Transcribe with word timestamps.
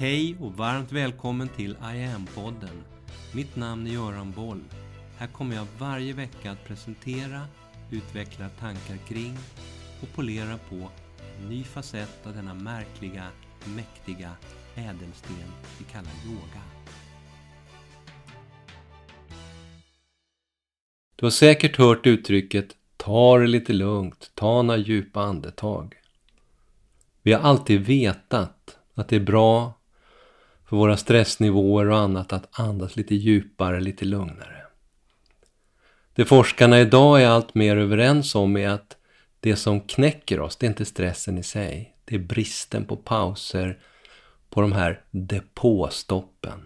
Hej 0.00 0.36
och 0.40 0.52
varmt 0.52 0.92
välkommen 0.92 1.48
till 1.48 1.70
I 1.70 2.04
am-podden. 2.04 2.82
Mitt 3.34 3.56
namn 3.56 3.86
är 3.86 3.90
Göran 3.90 4.32
Boll. 4.32 4.60
Här 5.18 5.26
kommer 5.26 5.56
jag 5.56 5.66
varje 5.78 6.12
vecka 6.12 6.50
att 6.50 6.64
presentera, 6.64 7.40
utveckla 7.90 8.48
tankar 8.48 8.96
kring 9.08 9.36
och 10.02 10.08
polera 10.14 10.58
på 10.68 10.90
en 11.38 11.48
ny 11.48 11.64
facett 11.64 12.26
av 12.26 12.34
denna 12.34 12.54
märkliga, 12.54 13.26
mäktiga 13.76 14.30
ädelsten 14.74 15.52
vi 15.78 15.84
kallar 15.84 16.12
yoga. 16.26 16.62
Du 21.16 21.26
har 21.26 21.30
säkert 21.30 21.76
hört 21.76 22.06
uttrycket 22.06 22.76
Ta 22.96 23.38
det 23.38 23.46
lite 23.46 23.72
lugnt, 23.72 24.30
ta 24.34 24.62
några 24.62 24.80
djupa 24.80 25.20
andetag. 25.20 25.96
Vi 27.22 27.32
har 27.32 27.40
alltid 27.40 27.80
vetat 27.80 28.78
att 28.94 29.08
det 29.08 29.16
är 29.16 29.20
bra 29.20 29.79
för 30.70 30.76
våra 30.76 30.96
stressnivåer 30.96 31.90
och 31.90 31.98
annat 31.98 32.32
att 32.32 32.60
andas 32.60 32.96
lite 32.96 33.14
djupare, 33.14 33.80
lite 33.80 34.04
lugnare. 34.04 34.62
Det 36.14 36.24
forskarna 36.24 36.80
idag 36.80 37.22
är 37.22 37.28
allt 37.28 37.54
mer 37.54 37.76
överens 37.76 38.34
om 38.34 38.56
är 38.56 38.68
att 38.68 38.96
det 39.40 39.56
som 39.56 39.80
knäcker 39.80 40.40
oss, 40.40 40.56
det 40.56 40.66
är 40.66 40.68
inte 40.68 40.84
stressen 40.84 41.38
i 41.38 41.42
sig. 41.42 41.96
Det 42.04 42.14
är 42.14 42.18
bristen 42.18 42.84
på 42.84 42.96
pauser, 42.96 43.78
på 44.50 44.60
de 44.60 44.72
här 44.72 45.00
depåstoppen. 45.10 46.60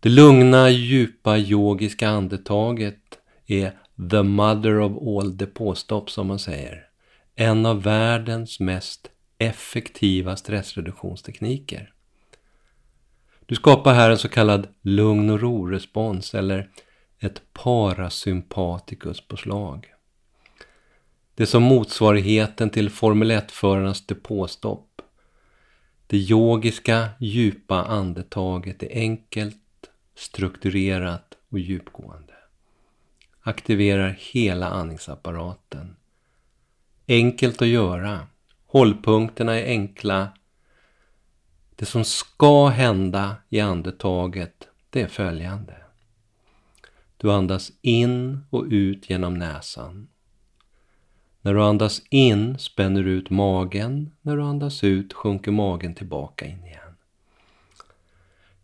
Det 0.00 0.08
lugna, 0.08 0.70
djupa 0.70 1.38
yogiska 1.38 2.08
andetaget 2.08 3.18
är 3.46 3.78
the 4.10 4.22
mother 4.22 4.80
of 4.80 4.92
all 5.08 5.36
depåstopp 5.36 6.10
som 6.10 6.26
man 6.26 6.38
säger. 6.38 6.86
En 7.34 7.66
av 7.66 7.82
världens 7.82 8.60
mest 8.60 9.10
effektiva 9.38 10.36
stressreduktionstekniker. 10.36 11.93
Du 13.46 13.54
skapar 13.54 13.94
här 13.94 14.10
en 14.10 14.18
så 14.18 14.28
kallad 14.28 14.68
lugn 14.82 15.30
och 15.30 15.40
ro-respons 15.40 16.34
eller 16.34 16.70
ett 17.18 17.42
parasympatikuspåslag. 17.52 19.86
Det 21.34 21.42
är 21.42 21.46
som 21.46 21.62
motsvarigheten 21.62 22.70
till 22.70 22.90
Formel 22.90 23.30
1-förarnas 23.30 24.06
depåstopp. 24.06 25.02
Det 26.06 26.16
yogiska, 26.16 27.08
djupa 27.18 27.84
andetaget 27.84 28.82
är 28.82 28.90
enkelt, 28.92 29.56
strukturerat 30.14 31.36
och 31.48 31.58
djupgående. 31.58 32.34
Aktiverar 33.42 34.16
hela 34.18 34.68
andningsapparaten. 34.68 35.96
Enkelt 37.08 37.62
att 37.62 37.68
göra. 37.68 38.26
Hållpunkterna 38.66 39.60
är 39.60 39.66
enkla. 39.66 40.28
Det 41.76 41.86
som 41.86 42.04
ska 42.04 42.68
hända 42.68 43.36
i 43.48 43.60
andetaget, 43.60 44.68
det 44.90 45.02
är 45.02 45.08
följande. 45.08 45.76
Du 47.16 47.32
andas 47.32 47.72
in 47.82 48.40
och 48.50 48.64
ut 48.70 49.10
genom 49.10 49.34
näsan. 49.34 50.08
När 51.40 51.54
du 51.54 51.62
andas 51.62 52.02
in 52.10 52.58
spänner 52.58 53.02
du 53.02 53.10
ut 53.10 53.30
magen. 53.30 54.10
När 54.22 54.36
du 54.36 54.42
andas 54.42 54.84
ut 54.84 55.12
sjunker 55.12 55.50
magen 55.50 55.94
tillbaka 55.94 56.46
in 56.46 56.66
igen. 56.66 56.96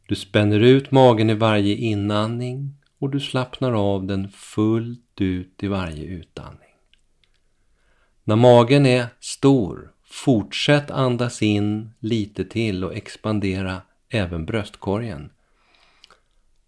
Du 0.08 0.14
spänner 0.14 0.60
ut 0.60 0.90
magen 0.90 1.30
i 1.30 1.34
varje 1.34 1.74
inandning 1.74 2.74
och 2.98 3.10
du 3.10 3.20
slappnar 3.20 3.72
av 3.72 4.06
den 4.06 4.28
fullt 4.28 5.20
ut 5.20 5.62
i 5.62 5.66
varje 5.66 6.04
utandning. 6.04 6.74
När 8.24 8.36
magen 8.36 8.86
är 8.86 9.06
stor, 9.20 9.92
fortsätt 10.10 10.90
andas 10.90 11.42
in 11.42 11.90
lite 12.00 12.44
till 12.44 12.84
och 12.84 12.96
expandera 12.96 13.82
även 14.08 14.46
bröstkorgen. 14.46 15.30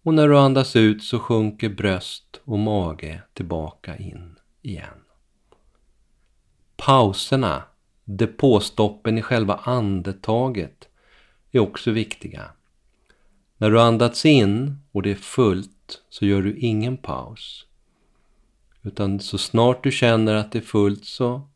Och 0.03 0.13
när 0.13 0.27
du 0.27 0.37
andas 0.37 0.75
ut 0.75 1.03
så 1.03 1.19
sjunker 1.19 1.69
bröst 1.69 2.41
och 2.43 2.59
mage 2.59 3.21
tillbaka 3.33 3.97
in 3.97 4.35
igen. 4.61 5.03
Pauserna, 6.75 7.63
depåstoppen 8.03 9.17
i 9.17 9.21
själva 9.21 9.55
andetaget, 9.55 10.89
är 11.51 11.59
också 11.59 11.91
viktiga. 11.91 12.51
När 13.57 13.71
du 13.71 13.81
andats 13.81 14.25
in 14.25 14.77
och 14.91 15.01
det 15.01 15.11
är 15.11 15.15
fullt 15.15 16.01
så 16.09 16.25
gör 16.25 16.41
du 16.41 16.57
ingen 16.57 16.97
paus. 16.97 17.65
Utan 18.81 19.19
så 19.19 19.37
snart 19.37 19.83
du 19.83 19.91
känner 19.91 20.35
att 20.35 20.51
det 20.51 20.59
är 20.59 20.63
fullt 20.63 21.05
så 21.05 21.49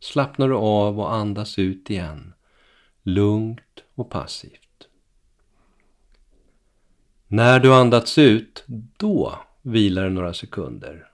slappnar 0.00 0.48
du 0.48 0.54
av 0.54 1.00
och 1.00 1.14
andas 1.14 1.58
ut 1.58 1.90
igen. 1.90 2.32
Lugnt 3.02 3.84
och 3.94 4.10
passivt. 4.10 4.88
När 7.26 7.60
du 7.60 7.74
andats 7.74 8.18
ut, 8.18 8.64
då 8.96 9.34
vilar 9.62 10.04
du 10.04 10.10
några 10.10 10.34
sekunder. 10.34 11.06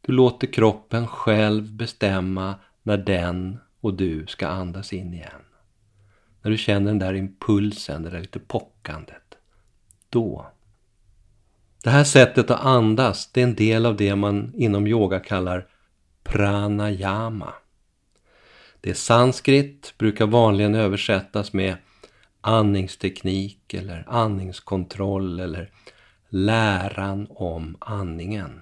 Du 0.00 0.12
låter 0.12 0.46
kroppen 0.46 1.06
själv 1.06 1.72
bestämma 1.72 2.54
när 2.82 2.96
den 2.96 3.58
och 3.80 3.94
du 3.94 4.26
ska 4.26 4.46
andas 4.46 4.92
in 4.92 5.14
igen. 5.14 5.42
När 6.42 6.50
du 6.50 6.58
känner 6.58 6.86
den 6.86 6.98
där 6.98 7.14
impulsen, 7.14 8.02
det 8.02 8.10
där 8.10 8.20
lite 8.20 8.38
pockandet. 8.38 9.34
Då. 10.08 10.46
Det 11.82 11.90
här 11.90 12.04
sättet 12.04 12.50
att 12.50 12.60
andas, 12.60 13.32
det 13.32 13.40
är 13.40 13.44
en 13.44 13.54
del 13.54 13.86
av 13.86 13.96
det 13.96 14.16
man 14.16 14.52
inom 14.54 14.86
yoga 14.86 15.20
kallar 15.20 15.68
pranayama. 16.22 17.54
Det 18.82 18.90
är 18.90 18.94
sanskrit, 18.94 19.94
brukar 19.98 20.26
vanligen 20.26 20.74
översättas 20.74 21.52
med 21.52 21.76
andningsteknik 22.40 23.74
eller 23.74 24.04
andningskontroll 24.08 25.40
eller 25.40 25.70
läran 26.28 27.26
om 27.30 27.76
andningen. 27.80 28.60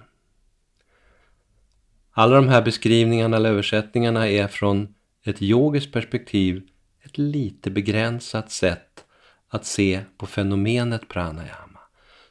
Alla 2.11 2.35
de 2.35 2.47
här 2.47 2.61
beskrivningarna 2.61 3.37
eller 3.37 3.49
översättningarna 3.49 4.29
är 4.29 4.47
från 4.47 4.95
ett 5.23 5.41
yogiskt 5.41 5.91
perspektiv 5.93 6.67
ett 7.03 7.17
lite 7.17 7.71
begränsat 7.71 8.51
sätt 8.51 9.05
att 9.47 9.65
se 9.65 10.01
på 10.17 10.25
fenomenet 10.25 11.07
pranayama 11.09 11.79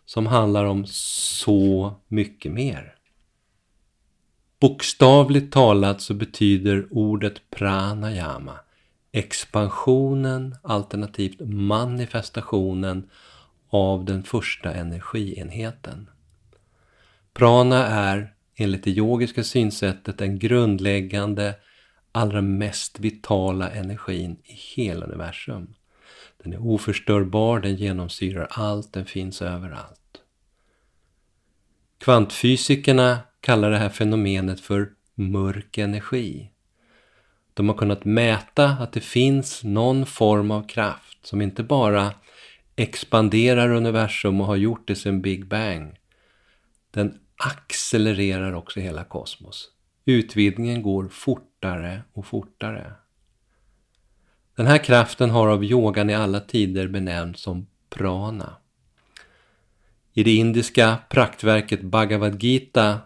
som 0.05 0.27
handlar 0.27 0.65
om 0.65 0.85
så 0.87 1.95
mycket 2.09 2.53
mer. 2.53 2.95
Bokstavligt 4.61 5.53
talat 5.53 6.01
så 6.01 6.15
betyder 6.15 6.87
ordet 6.91 7.51
pranayama 7.51 8.61
expansionen 9.13 10.57
alternativt 10.63 11.41
manifestationen 11.41 13.11
av 13.69 14.05
den 14.05 14.23
första 14.23 14.75
energienheten. 14.75 16.11
Prana 17.33 17.87
är 17.87 18.35
enligt 18.55 18.85
det 18.85 18.91
yogiska 18.91 19.45
synsättet 19.45 20.19
den 20.19 20.39
grundläggande, 20.39 21.55
allra 22.13 22.43
mest 22.43 23.01
vitala 23.01 23.71
energin 23.71 24.37
i 24.45 24.53
hela 24.53 25.07
universum. 25.07 25.75
Den 26.43 26.53
är 26.53 26.67
oförstörbar, 26.67 27.61
den 27.61 27.77
genomsyrar 27.77 28.49
allt, 28.51 28.93
den 28.93 29.07
finns 29.07 29.43
överallt. 29.43 30.21
Kvantfysikerna 31.99 33.19
kallar 33.41 33.71
det 33.71 33.79
här 33.79 33.89
fenomenet 33.89 34.61
för 34.61 34.91
mörk 35.15 35.79
energi. 35.79 36.51
De 37.55 37.69
har 37.69 37.77
kunnat 37.77 38.05
mäta 38.05 38.69
att 38.69 38.93
det 38.93 39.01
finns 39.01 39.65
någon 39.65 40.07
form 40.07 40.51
av 40.51 40.69
kraft 40.69 41.27
som 41.27 41.43
inte 41.43 41.63
bara 41.63 42.13
expanderar 42.77 43.71
universum 43.71 44.41
och 44.41 44.47
har 44.47 44.57
gjort 44.57 44.89
det 44.89 44.95
sedan 44.95 45.23
Big 45.23 45.47
Bang. 45.47 45.97
Den 46.91 47.19
accelererar 47.37 48.53
också 48.53 48.81
hela 48.81 49.05
kosmos. 49.05 49.69
Utvidgningen 50.05 50.83
går 50.83 51.09
fortare 51.09 52.03
och 52.13 52.27
fortare. 52.27 52.93
Den 54.57 54.67
här 54.67 54.79
kraften 54.79 55.31
har 55.31 55.49
av 55.49 55.65
yogan 55.65 56.11
i 56.11 56.15
alla 56.15 56.41
tider 56.41 56.89
benämnts 56.89 57.43
som 57.43 57.67
prana. 57.91 58.57
I 60.13 60.23
det 60.23 60.35
indiska 60.35 60.99
praktverket 61.09 61.83
Bhagavad 61.83 62.43
Gita 62.43 62.99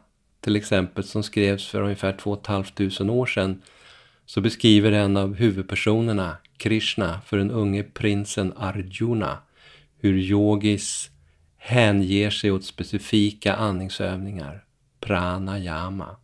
till 0.45 0.57
exempel 0.57 1.05
som 1.05 1.23
skrevs 1.23 1.67
för 1.67 1.83
ungefär 1.83 2.13
2 2.13 2.41
500 2.47 3.13
år 3.13 3.27
sedan 3.27 3.63
så 4.27 4.41
beskriver 4.41 4.93
en 4.93 5.17
av 5.17 5.35
huvudpersonerna, 5.35 6.37
Krishna, 6.57 7.21
för 7.27 7.37
den 7.37 7.51
unge 7.51 7.83
prinsen 7.83 8.53
Arjuna 8.57 9.39
hur 9.99 10.19
yogis 10.19 11.11
hänger 11.57 12.31
sig 12.31 12.51
åt 12.51 12.65
specifika 12.65 13.55
andningsövningar, 13.55 14.65
pranayama. 15.01 16.17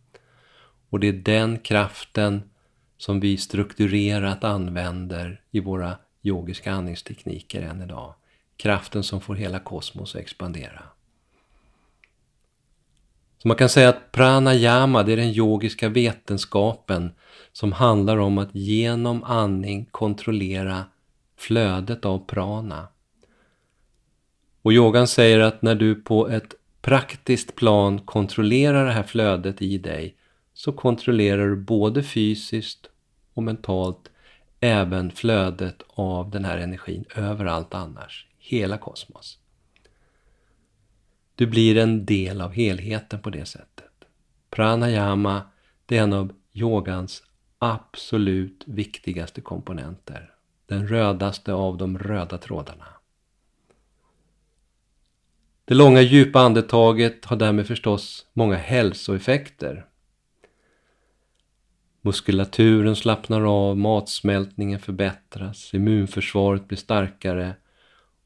Och 0.89 0.99
det 0.99 1.07
är 1.07 1.13
den 1.13 1.59
kraften 1.59 2.43
som 2.97 3.19
vi 3.19 3.37
strukturerat 3.37 4.43
använder 4.43 5.41
i 5.51 5.59
våra 5.59 5.97
yogiska 6.23 6.71
andningstekniker 6.71 7.61
än 7.61 7.81
idag. 7.81 8.13
Kraften 8.57 9.03
som 9.03 9.21
får 9.21 9.35
hela 9.35 9.59
kosmos 9.59 10.15
att 10.15 10.21
expandera. 10.21 10.83
Så 13.41 13.47
man 13.47 13.57
kan 13.57 13.69
säga 13.69 13.89
att 13.89 14.11
pranayama, 14.11 15.03
det 15.03 15.13
är 15.13 15.17
den 15.17 15.29
yogiska 15.29 15.89
vetenskapen 15.89 17.11
som 17.51 17.71
handlar 17.71 18.17
om 18.17 18.37
att 18.37 18.55
genom 18.55 19.23
andning 19.23 19.85
kontrollera 19.91 20.85
flödet 21.37 22.05
av 22.05 22.25
prana. 22.25 22.87
Och 24.61 24.73
yogan 24.73 25.07
säger 25.07 25.39
att 25.39 25.61
när 25.61 25.75
du 25.75 25.95
på 25.95 26.29
ett 26.29 26.53
praktiskt 26.81 27.55
plan 27.55 27.99
kontrollerar 27.99 28.85
det 28.85 28.91
här 28.91 29.03
flödet 29.03 29.61
i 29.61 29.77
dig 29.77 30.15
så 30.53 30.71
kontrollerar 30.71 31.47
du 31.47 31.55
både 31.55 32.03
fysiskt 32.03 32.89
och 33.33 33.43
mentalt 33.43 34.11
även 34.59 35.11
flödet 35.11 35.83
av 35.87 36.29
den 36.29 36.45
här 36.45 36.57
energin 36.57 37.05
överallt 37.15 37.73
annars, 37.73 38.27
hela 38.39 38.77
kosmos. 38.77 39.40
Du 41.41 41.47
blir 41.47 41.77
en 41.77 42.05
del 42.05 42.41
av 42.41 42.51
helheten 42.51 43.19
på 43.19 43.29
det 43.29 43.45
sättet. 43.45 43.91
Pranayama, 44.49 45.41
det 45.85 45.97
är 45.97 46.03
en 46.03 46.13
av 46.13 46.31
yogans 46.53 47.23
absolut 47.59 48.63
viktigaste 48.67 49.41
komponenter. 49.41 50.33
Den 50.65 50.87
rödaste 50.87 51.53
av 51.53 51.77
de 51.77 51.97
röda 51.97 52.37
trådarna. 52.37 52.87
Det 55.65 55.73
långa 55.73 56.01
djupa 56.01 56.39
andetaget 56.39 57.25
har 57.25 57.35
därmed 57.35 57.67
förstås 57.67 58.25
många 58.33 58.55
hälsoeffekter. 58.55 59.85
Muskulaturen 62.01 62.95
slappnar 62.95 63.41
av, 63.41 63.77
matsmältningen 63.77 64.79
förbättras, 64.79 65.73
immunförsvaret 65.73 66.67
blir 66.67 66.77
starkare 66.77 67.55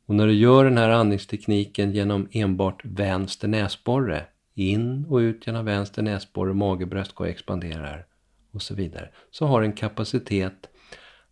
och 0.06 0.16
när 0.16 0.28
du 0.28 0.34
gör 0.34 0.64
den 0.64 0.78
här 0.78 0.90
andningstekniken 0.90 1.92
genom 1.92 2.28
enbart 2.32 2.82
vänster 2.86 3.48
näsborre, 3.48 4.26
in 4.56 5.06
och 5.10 5.18
ut 5.18 5.48
genom 5.48 5.66
vänster 5.66 6.02
näsborre, 6.02 6.54
mage, 6.54 6.86
bröstkorg 6.86 7.30
expanderar 7.30 8.06
och 8.52 8.62
så 8.62 8.76
vidare, 8.76 9.10
så 9.32 9.46
har 9.46 9.62
den 9.62 9.74
kapacitet 9.74 10.70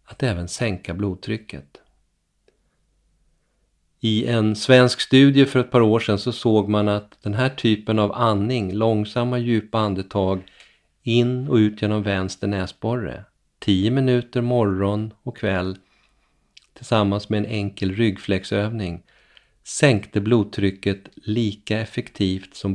att 0.04 0.24
även 0.24 0.48
sänka 0.48 0.94
blodtrycket. 0.94 1.78
I 4.00 4.26
en 4.26 4.56
svensk 4.56 5.02
studie 5.02 5.46
för 5.46 5.60
ett 5.60 5.72
par 5.72 5.82
år 5.82 6.00
sedan 6.00 6.20
så 6.20 6.32
såg 6.32 6.70
man 6.70 6.88
att 6.88 7.18
den 7.22 7.34
här 7.34 7.50
typen 7.50 8.00
av 8.00 8.12
andning, 8.12 8.74
långsamma 8.74 9.38
djupa 9.38 9.80
andetag 9.80 10.44
in 11.04 11.48
och 11.48 11.56
ut 11.56 11.82
genom 11.82 12.04
vänster 12.04 12.48
näsborre, 12.48 13.26
10 13.60 13.92
minuter 13.92 14.42
morgon 14.42 15.14
och 15.24 15.38
kväll 15.38 15.78
tillsammans 16.74 17.30
med 17.30 17.38
en 17.38 17.46
enkel 17.46 17.96
ryggfläcksövning 17.96 19.04
sänkte 19.64 20.22
blodtrycket 20.22 21.10
lika 21.16 21.80
effektivt 21.80 22.56
som 22.56 22.74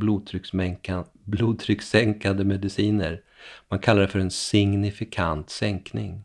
blodtryckssänkande 1.24 2.44
mediciner. 2.44 3.22
Man 3.68 3.78
kallar 3.78 4.02
det 4.02 4.08
för 4.08 4.18
en 4.18 4.30
signifikant 4.30 5.50
sänkning. 5.50 6.24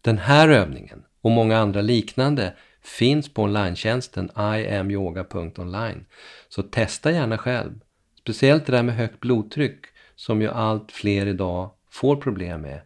Den 0.00 0.18
här 0.18 0.48
övningen 0.48 1.04
och 1.20 1.30
många 1.30 1.58
andra 1.58 1.80
liknande 1.80 2.54
finns 2.82 3.34
på 3.34 3.42
online-tjänsten 3.42 4.30
iamyoga.online. 4.36 6.04
Så 6.48 6.62
testa 6.62 7.12
gärna 7.12 7.38
själv. 7.38 7.80
Speciellt 8.18 8.66
det 8.66 8.72
där 8.72 8.82
med 8.82 8.96
högt 8.96 9.20
blodtryck 9.20 9.84
som 10.16 10.42
ju 10.42 10.48
allt 10.48 10.92
fler 10.92 11.26
idag 11.26 11.70
får 11.90 12.16
problem 12.16 12.60
med. 12.60 12.80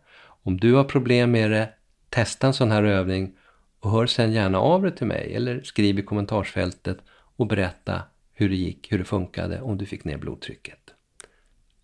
Om 0.44 0.56
du 0.56 0.74
har 0.74 0.84
problem 0.84 1.30
med 1.30 1.50
det, 1.50 1.68
testa 2.12 2.46
en 2.46 2.54
sån 2.54 2.70
här 2.70 2.82
övning 2.82 3.36
och 3.80 3.90
hör 3.90 4.06
sen 4.06 4.32
gärna 4.32 4.58
av 4.58 4.82
dig 4.82 4.96
till 4.96 5.06
mig 5.06 5.34
eller 5.34 5.62
skriv 5.62 5.98
i 5.98 6.02
kommentarsfältet 6.02 6.98
och 7.36 7.46
berätta 7.46 8.02
hur 8.32 8.48
det 8.48 8.56
gick, 8.56 8.92
hur 8.92 8.98
det 8.98 9.04
funkade, 9.04 9.60
om 9.60 9.78
du 9.78 9.86
fick 9.86 10.04
ner 10.04 10.18
blodtrycket. 10.18 10.78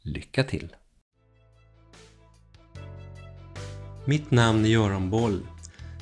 Lycka 0.02 0.44
till! 0.44 0.76
Mitt 4.04 4.30
namn 4.30 4.64
är 4.64 4.68
Göran 4.68 5.10
Boll. 5.10 5.40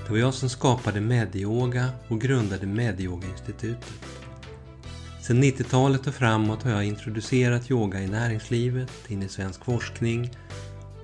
Det 0.04 0.10
var 0.10 0.18
jag 0.18 0.34
som 0.34 0.48
skapade 0.48 1.00
Medyoga 1.00 1.88
och 2.08 2.20
grundade 2.20 2.66
Medyoga-institutet. 2.66 3.94
Sedan 5.22 5.42
90-talet 5.42 6.06
och 6.06 6.14
framåt 6.14 6.62
har 6.62 6.70
jag 6.70 6.84
introducerat 6.84 7.70
yoga 7.70 8.00
i 8.00 8.06
näringslivet, 8.06 9.10
in 9.10 9.22
i 9.22 9.28
svensk 9.28 9.64
forskning 9.64 10.30